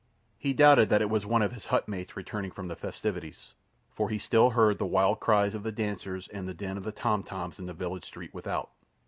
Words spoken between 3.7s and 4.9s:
for he still heard the